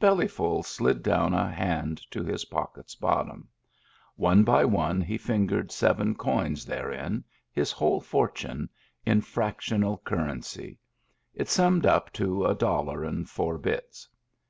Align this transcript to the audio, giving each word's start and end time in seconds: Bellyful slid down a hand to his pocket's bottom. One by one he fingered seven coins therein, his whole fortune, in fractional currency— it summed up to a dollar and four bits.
Bellyful 0.00 0.62
slid 0.62 1.02
down 1.02 1.34
a 1.34 1.46
hand 1.46 1.98
to 2.10 2.24
his 2.24 2.46
pocket's 2.46 2.94
bottom. 2.94 3.48
One 4.16 4.42
by 4.42 4.64
one 4.64 5.02
he 5.02 5.18
fingered 5.18 5.70
seven 5.70 6.14
coins 6.14 6.64
therein, 6.64 7.22
his 7.52 7.70
whole 7.70 8.00
fortune, 8.00 8.70
in 9.04 9.20
fractional 9.20 9.98
currency— 9.98 10.78
it 11.34 11.50
summed 11.50 11.84
up 11.84 12.10
to 12.14 12.46
a 12.46 12.54
dollar 12.54 13.04
and 13.04 13.28
four 13.28 13.58
bits. 13.58 14.08